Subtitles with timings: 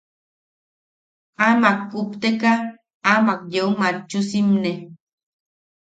[1.47, 2.51] Amak kupteka,
[3.13, 4.71] amak yeu matchu simne.